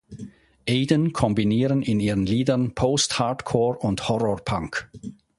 Aiden 0.67 1.13
kombinieren 1.13 1.83
in 1.83 1.99
ihren 1.99 2.25
Liedern 2.25 2.73
Post-Hardcore 2.73 3.77
und 3.77 4.09
Horrorpunk. 4.09 4.89